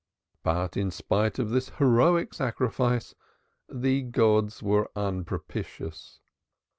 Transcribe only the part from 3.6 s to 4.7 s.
the gods